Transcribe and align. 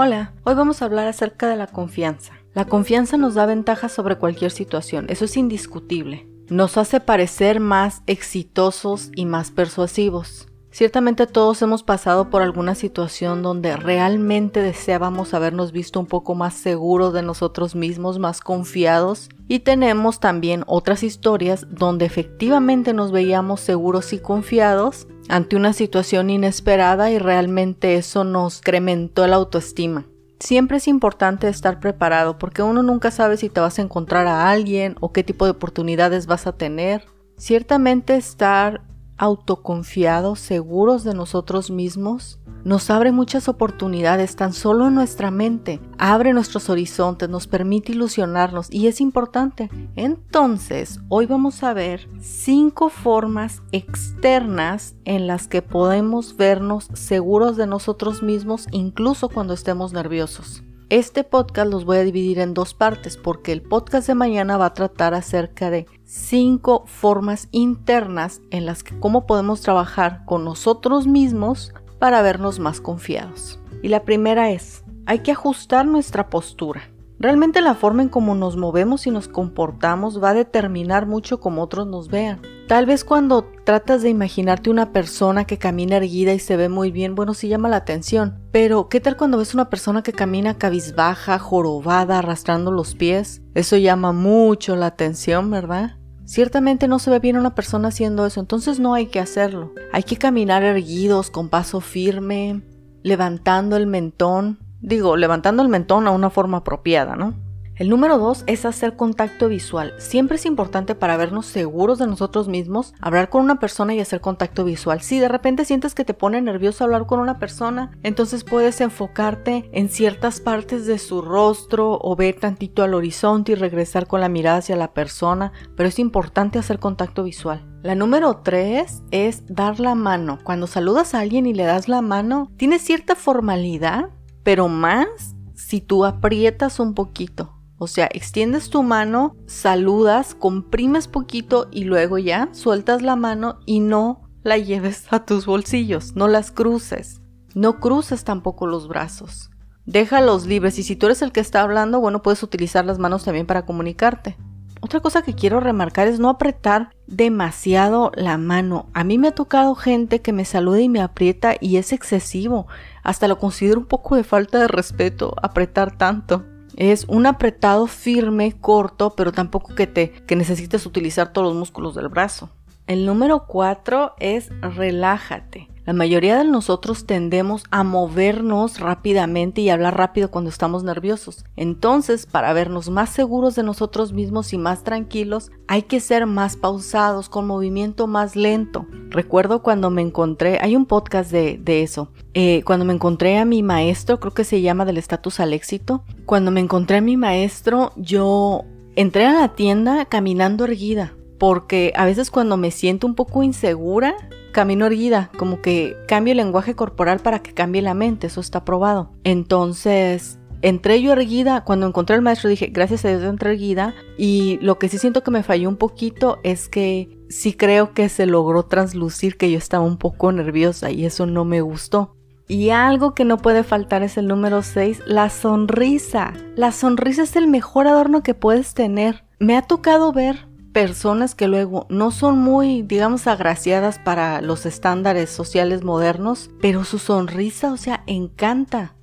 Hola, 0.00 0.32
hoy 0.44 0.54
vamos 0.54 0.80
a 0.80 0.84
hablar 0.84 1.08
acerca 1.08 1.48
de 1.48 1.56
la 1.56 1.66
confianza. 1.66 2.34
La 2.54 2.66
confianza 2.66 3.16
nos 3.16 3.34
da 3.34 3.46
ventajas 3.46 3.90
sobre 3.90 4.14
cualquier 4.14 4.52
situación, 4.52 5.06
eso 5.08 5.24
es 5.24 5.36
indiscutible. 5.36 6.28
Nos 6.48 6.76
hace 6.76 7.00
parecer 7.00 7.58
más 7.58 8.02
exitosos 8.06 9.10
y 9.16 9.26
más 9.26 9.50
persuasivos. 9.50 10.46
Ciertamente 10.70 11.26
todos 11.26 11.60
hemos 11.62 11.82
pasado 11.82 12.30
por 12.30 12.42
alguna 12.42 12.76
situación 12.76 13.42
donde 13.42 13.76
realmente 13.76 14.62
deseábamos 14.62 15.34
habernos 15.34 15.72
visto 15.72 15.98
un 15.98 16.06
poco 16.06 16.36
más 16.36 16.54
seguros 16.54 17.12
de 17.12 17.22
nosotros 17.22 17.74
mismos, 17.74 18.20
más 18.20 18.40
confiados. 18.40 19.28
Y 19.48 19.60
tenemos 19.60 20.20
también 20.20 20.62
otras 20.68 21.02
historias 21.02 21.66
donde 21.70 22.06
efectivamente 22.06 22.92
nos 22.92 23.10
veíamos 23.10 23.58
seguros 23.58 24.12
y 24.12 24.20
confiados 24.20 25.08
ante 25.28 25.56
una 25.56 25.72
situación 25.72 26.30
inesperada 26.30 27.10
y 27.10 27.18
realmente 27.18 27.96
eso 27.96 28.24
nos 28.24 28.58
incrementó 28.58 29.26
la 29.26 29.36
autoestima. 29.36 30.06
Siempre 30.40 30.76
es 30.76 30.86
importante 30.86 31.48
estar 31.48 31.80
preparado 31.80 32.38
porque 32.38 32.62
uno 32.62 32.82
nunca 32.82 33.10
sabe 33.10 33.36
si 33.36 33.48
te 33.48 33.60
vas 33.60 33.78
a 33.78 33.82
encontrar 33.82 34.26
a 34.26 34.50
alguien 34.50 34.96
o 35.00 35.12
qué 35.12 35.24
tipo 35.24 35.44
de 35.44 35.50
oportunidades 35.50 36.26
vas 36.26 36.46
a 36.46 36.52
tener. 36.52 37.06
Ciertamente 37.36 38.16
estar 38.16 38.82
autoconfiados, 39.16 40.38
seguros 40.38 41.02
de 41.02 41.14
nosotros 41.14 41.70
mismos, 41.70 42.38
nos 42.64 42.90
abre 42.90 43.12
muchas 43.12 43.48
oportunidades 43.48 44.36
tan 44.36 44.52
solo 44.52 44.88
en 44.88 44.94
nuestra 44.94 45.30
mente, 45.30 45.80
abre 45.98 46.32
nuestros 46.32 46.68
horizontes, 46.68 47.28
nos 47.28 47.46
permite 47.46 47.92
ilusionarnos 47.92 48.68
y 48.70 48.86
es 48.86 49.00
importante. 49.00 49.70
Entonces, 49.96 51.00
hoy 51.08 51.26
vamos 51.26 51.62
a 51.62 51.72
ver 51.72 52.08
cinco 52.20 52.88
formas 52.88 53.62
externas 53.72 54.94
en 55.04 55.26
las 55.26 55.48
que 55.48 55.62
podemos 55.62 56.36
vernos 56.36 56.88
seguros 56.94 57.56
de 57.56 57.66
nosotros 57.66 58.22
mismos 58.22 58.66
incluso 58.70 59.28
cuando 59.28 59.54
estemos 59.54 59.92
nerviosos. 59.92 60.62
Este 60.90 61.22
podcast 61.22 61.70
los 61.70 61.84
voy 61.84 61.98
a 61.98 62.02
dividir 62.02 62.38
en 62.38 62.54
dos 62.54 62.72
partes 62.72 63.18
porque 63.18 63.52
el 63.52 63.60
podcast 63.60 64.08
de 64.08 64.14
mañana 64.14 64.56
va 64.56 64.66
a 64.66 64.74
tratar 64.74 65.12
acerca 65.12 65.70
de 65.70 65.84
cinco 66.04 66.84
formas 66.86 67.48
internas 67.50 68.40
en 68.50 68.64
las 68.64 68.82
que 68.82 68.98
cómo 68.98 69.26
podemos 69.26 69.60
trabajar 69.60 70.24
con 70.24 70.46
nosotros 70.46 71.06
mismos 71.06 71.74
para 71.98 72.22
vernos 72.22 72.58
más 72.58 72.80
confiados. 72.80 73.60
Y 73.82 73.88
la 73.88 74.02
primera 74.04 74.50
es, 74.50 74.84
hay 75.06 75.20
que 75.20 75.32
ajustar 75.32 75.86
nuestra 75.86 76.30
postura. 76.30 76.82
Realmente 77.20 77.60
la 77.62 77.74
forma 77.74 78.02
en 78.02 78.08
cómo 78.08 78.36
nos 78.36 78.56
movemos 78.56 79.08
y 79.08 79.10
nos 79.10 79.26
comportamos 79.26 80.22
va 80.22 80.30
a 80.30 80.34
determinar 80.34 81.06
mucho 81.06 81.40
cómo 81.40 81.62
otros 81.62 81.86
nos 81.88 82.08
vean. 82.08 82.40
Tal 82.68 82.86
vez 82.86 83.02
cuando 83.02 83.50
tratas 83.64 84.02
de 84.02 84.10
imaginarte 84.10 84.70
una 84.70 84.92
persona 84.92 85.44
que 85.44 85.58
camina 85.58 85.96
erguida 85.96 86.32
y 86.32 86.38
se 86.38 86.56
ve 86.56 86.68
muy 86.68 86.92
bien, 86.92 87.16
bueno, 87.16 87.34
sí 87.34 87.48
llama 87.48 87.68
la 87.68 87.76
atención. 87.76 88.38
Pero, 88.52 88.88
¿qué 88.88 89.00
tal 89.00 89.16
cuando 89.16 89.38
ves 89.38 89.54
una 89.54 89.68
persona 89.68 90.02
que 90.02 90.12
camina 90.12 90.58
cabizbaja, 90.58 91.38
jorobada, 91.40 92.18
arrastrando 92.18 92.70
los 92.70 92.94
pies? 92.94 93.42
Eso 93.54 93.76
llama 93.76 94.12
mucho 94.12 94.76
la 94.76 94.86
atención, 94.86 95.50
¿verdad? 95.50 95.97
Ciertamente 96.28 96.88
no 96.88 96.98
se 96.98 97.10
ve 97.10 97.20
bien 97.20 97.38
una 97.38 97.54
persona 97.54 97.88
haciendo 97.88 98.26
eso, 98.26 98.38
entonces 98.38 98.78
no 98.78 98.92
hay 98.92 99.06
que 99.06 99.18
hacerlo. 99.18 99.72
Hay 99.92 100.02
que 100.02 100.18
caminar 100.18 100.62
erguidos, 100.62 101.30
con 101.30 101.48
paso 101.48 101.80
firme, 101.80 102.60
levantando 103.02 103.78
el 103.78 103.86
mentón, 103.86 104.58
Digo, 104.80 105.16
levantando 105.16 105.62
el 105.62 105.68
mentón 105.68 106.06
a 106.06 106.12
una 106.12 106.30
forma 106.30 106.58
apropiada, 106.58 107.16
¿no? 107.16 107.34
El 107.78 107.90
número 107.90 108.18
dos 108.18 108.42
es 108.48 108.64
hacer 108.64 108.96
contacto 108.96 109.48
visual. 109.48 109.94
Siempre 109.98 110.34
es 110.34 110.46
importante 110.46 110.96
para 110.96 111.16
vernos 111.16 111.46
seguros 111.46 112.00
de 112.00 112.08
nosotros 112.08 112.48
mismos 112.48 112.92
hablar 113.00 113.30
con 113.30 113.44
una 113.44 113.60
persona 113.60 113.94
y 113.94 114.00
hacer 114.00 114.20
contacto 114.20 114.64
visual. 114.64 115.00
Si 115.00 115.20
de 115.20 115.28
repente 115.28 115.64
sientes 115.64 115.94
que 115.94 116.04
te 116.04 116.12
pone 116.12 116.40
nervioso 116.40 116.82
hablar 116.82 117.06
con 117.06 117.20
una 117.20 117.38
persona, 117.38 117.92
entonces 118.02 118.42
puedes 118.42 118.80
enfocarte 118.80 119.70
en 119.72 119.88
ciertas 119.90 120.40
partes 120.40 120.86
de 120.86 120.98
su 120.98 121.22
rostro 121.22 122.00
o 122.02 122.16
ver 122.16 122.40
tantito 122.40 122.82
al 122.82 122.94
horizonte 122.94 123.52
y 123.52 123.54
regresar 123.54 124.08
con 124.08 124.22
la 124.22 124.28
mirada 124.28 124.58
hacia 124.58 124.74
la 124.74 124.92
persona, 124.92 125.52
pero 125.76 125.88
es 125.88 126.00
importante 126.00 126.58
hacer 126.58 126.80
contacto 126.80 127.22
visual. 127.22 127.64
La 127.84 127.94
número 127.94 128.38
tres 128.38 129.04
es 129.12 129.44
dar 129.46 129.78
la 129.78 129.94
mano. 129.94 130.40
Cuando 130.42 130.66
saludas 130.66 131.14
a 131.14 131.20
alguien 131.20 131.46
y 131.46 131.54
le 131.54 131.62
das 131.62 131.86
la 131.86 132.02
mano, 132.02 132.50
tiene 132.56 132.80
cierta 132.80 133.14
formalidad, 133.14 134.10
pero 134.42 134.66
más 134.66 135.36
si 135.54 135.80
tú 135.80 136.04
aprietas 136.04 136.80
un 136.80 136.94
poquito. 136.94 137.57
O 137.78 137.86
sea, 137.86 138.08
extiendes 138.12 138.70
tu 138.70 138.82
mano, 138.82 139.36
saludas, 139.46 140.34
comprimes 140.34 141.06
poquito 141.06 141.68
y 141.70 141.84
luego 141.84 142.18
ya 142.18 142.48
sueltas 142.52 143.02
la 143.02 143.14
mano 143.14 143.60
y 143.66 143.80
no 143.80 144.28
la 144.42 144.58
lleves 144.58 145.06
a 145.10 145.24
tus 145.24 145.46
bolsillos, 145.46 146.16
no 146.16 146.26
las 146.26 146.50
cruces. 146.50 147.22
No 147.54 147.80
cruces 147.80 148.24
tampoco 148.24 148.66
los 148.66 148.88
brazos. 148.88 149.50
Déjalos 149.86 150.46
libres 150.46 150.78
y 150.78 150.82
si 150.82 150.96
tú 150.96 151.06
eres 151.06 151.22
el 151.22 151.32
que 151.32 151.40
está 151.40 151.62
hablando, 151.62 152.00
bueno, 152.00 152.22
puedes 152.22 152.42
utilizar 152.42 152.84
las 152.84 152.98
manos 152.98 153.24
también 153.24 153.46
para 153.46 153.64
comunicarte. 153.64 154.36
Otra 154.80 155.00
cosa 155.00 155.22
que 155.22 155.34
quiero 155.34 155.60
remarcar 155.60 156.08
es 156.08 156.20
no 156.20 156.28
apretar 156.28 156.90
demasiado 157.06 158.12
la 158.14 158.38
mano. 158.38 158.88
A 158.92 159.02
mí 159.02 159.18
me 159.18 159.28
ha 159.28 159.34
tocado 159.34 159.74
gente 159.74 160.20
que 160.20 160.32
me 160.32 160.44
saluda 160.44 160.80
y 160.80 160.88
me 160.88 161.00
aprieta 161.00 161.54
y 161.60 161.78
es 161.78 161.92
excesivo. 161.92 162.66
Hasta 163.02 163.28
lo 163.28 163.38
considero 163.38 163.80
un 163.80 163.86
poco 163.86 164.14
de 164.14 164.24
falta 164.24 164.58
de 164.58 164.68
respeto 164.68 165.34
apretar 165.42 165.96
tanto. 165.96 166.44
Es 166.78 167.06
un 167.08 167.26
apretado 167.26 167.88
firme, 167.88 168.54
corto, 168.60 169.16
pero 169.16 169.32
tampoco 169.32 169.74
que 169.74 169.88
te 169.88 170.12
que 170.12 170.36
necesites 170.36 170.86
utilizar 170.86 171.32
todos 171.32 171.48
los 171.48 171.56
músculos 171.56 171.96
del 171.96 172.06
brazo. 172.06 172.50
El 172.86 173.04
número 173.04 173.46
4 173.48 174.14
es 174.20 174.50
relájate. 174.60 175.68
La 175.84 175.92
mayoría 175.92 176.38
de 176.38 176.44
nosotros 176.44 177.04
tendemos 177.04 177.64
a 177.72 177.82
movernos 177.82 178.78
rápidamente 178.78 179.60
y 179.60 179.70
hablar 179.70 179.96
rápido 179.96 180.30
cuando 180.30 180.50
estamos 180.50 180.84
nerviosos. 180.84 181.44
Entonces, 181.56 182.26
para 182.26 182.52
vernos 182.52 182.90
más 182.90 183.10
seguros 183.10 183.56
de 183.56 183.64
nosotros 183.64 184.12
mismos 184.12 184.52
y 184.52 184.58
más 184.58 184.84
tranquilos, 184.84 185.50
hay 185.66 185.82
que 185.82 185.98
ser 185.98 186.26
más 186.26 186.56
pausados, 186.56 187.28
con 187.28 187.46
movimiento 187.48 188.06
más 188.06 188.36
lento. 188.36 188.86
Recuerdo 189.10 189.62
cuando 189.62 189.90
me 189.90 190.02
encontré, 190.02 190.58
hay 190.60 190.76
un 190.76 190.84
podcast 190.84 191.30
de, 191.30 191.82
eso, 191.82 192.10
eh, 192.34 192.62
cuando 192.64 192.84
me 192.84 192.92
encontré 192.92 193.38
a 193.38 193.44
mi 193.44 193.62
maestro, 193.62 194.20
creo 194.20 194.34
que 194.34 194.44
se 194.44 194.60
llama 194.60 194.84
del 194.84 194.98
estatus 194.98 195.40
al 195.40 195.54
éxito, 195.54 196.04
cuando 196.26 196.50
me 196.50 196.60
encontré 196.60 196.98
a 196.98 197.00
mi 197.00 197.16
maestro, 197.16 197.92
yo 197.96 198.64
entré 198.96 199.24
a 199.24 199.32
la 199.32 199.54
tienda 199.54 200.04
caminando 200.04 200.64
erguida, 200.64 201.14
porque 201.38 201.92
a 201.96 202.04
veces 202.04 202.30
cuando 202.30 202.56
me 202.56 202.70
siento 202.70 203.06
un 203.06 203.14
poco 203.14 203.42
insegura, 203.42 204.14
camino 204.52 204.86
erguida, 204.86 205.30
como 205.38 205.62
que 205.62 205.96
cambio 206.06 206.32
el 206.32 206.38
lenguaje 206.38 206.74
corporal 206.74 207.20
para 207.20 207.40
que 207.40 207.54
cambie 207.54 207.80
la 207.80 207.94
mente, 207.94 208.26
eso 208.26 208.40
está 208.40 208.64
probado. 208.64 209.10
Entonces, 209.24 210.38
entré 210.62 211.00
yo 211.00 211.12
erguida, 211.12 211.64
cuando 211.64 211.86
encontré 211.86 212.16
al 212.16 212.22
maestro 212.22 212.50
dije, 212.50 212.66
gracias 212.66 213.04
a 213.04 213.08
Dios 213.08 213.22
entré 213.22 213.52
erguida 213.52 213.94
y 214.16 214.58
lo 214.60 214.78
que 214.78 214.88
sí 214.88 214.98
siento 214.98 215.22
que 215.22 215.30
me 215.30 215.42
falló 215.42 215.68
un 215.68 215.76
poquito 215.76 216.38
es 216.42 216.68
que 216.68 217.17
sí 217.28 217.52
creo 217.54 217.92
que 217.92 218.08
se 218.08 218.26
logró 218.26 218.64
translucir 218.64 219.36
que 219.36 219.50
yo 219.50 219.58
estaba 219.58 219.84
un 219.84 219.98
poco 219.98 220.32
nerviosa 220.32 220.90
y 220.90 221.04
eso 221.04 221.26
no 221.26 221.44
me 221.44 221.60
gustó. 221.60 222.14
Y 222.48 222.70
algo 222.70 223.14
que 223.14 223.26
no 223.26 223.36
puede 223.36 223.62
faltar 223.62 224.02
es 224.02 224.16
el 224.16 224.26
número 224.26 224.62
6, 224.62 225.02
la 225.06 225.28
sonrisa. 225.28 226.32
La 226.56 226.72
sonrisa 226.72 227.22
es 227.22 227.36
el 227.36 227.46
mejor 227.46 227.86
adorno 227.86 228.22
que 228.22 228.34
puedes 228.34 228.72
tener. 228.72 229.24
Me 229.38 229.56
ha 229.56 229.62
tocado 229.62 230.12
ver 230.12 230.48
personas 230.72 231.34
que 231.34 231.48
luego 231.48 231.86
no 231.90 232.10
son 232.10 232.38
muy, 232.38 232.82
digamos, 232.82 233.26
agraciadas 233.26 233.98
para 233.98 234.40
los 234.40 234.64
estándares 234.64 235.28
sociales 235.28 235.84
modernos, 235.84 236.50
pero 236.62 236.84
su 236.84 236.98
sonrisa, 236.98 237.72
o 237.72 237.76
sea, 237.76 238.02
encanta. 238.06 238.94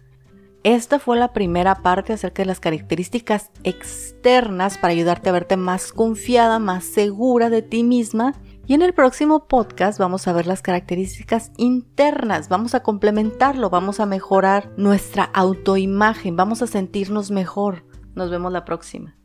Esta 0.66 0.98
fue 0.98 1.16
la 1.16 1.32
primera 1.32 1.76
parte 1.84 2.12
acerca 2.12 2.42
de 2.42 2.48
las 2.48 2.60
características 2.60 3.52
externas 3.64 4.80
para 4.80 4.94
ayudarte 4.94 5.30
a 5.30 5.32
verte 5.32 5.58
más 5.58 5.94
confiada, 5.94 6.58
más 6.58 6.86
segura 6.86 7.52
de 7.52 7.62
ti 7.62 7.84
misma. 7.84 8.34
Y 8.66 8.74
en 8.74 8.82
el 8.82 8.96
próximo 8.96 9.48
podcast 9.48 10.00
vamos 10.00 10.28
a 10.28 10.34
ver 10.34 10.48
las 10.48 10.64
características 10.64 11.52
internas, 11.58 12.50
vamos 12.50 12.74
a 12.74 12.82
complementarlo, 12.82 13.70
vamos 13.70 14.00
a 14.00 14.08
mejorar 14.08 14.72
nuestra 14.76 15.26
autoimagen, 15.36 16.36
vamos 16.36 16.64
a 16.64 16.68
sentirnos 16.68 17.30
mejor. 17.30 17.86
Nos 18.16 18.32
vemos 18.32 18.52
la 18.52 18.66
próxima. 18.66 19.16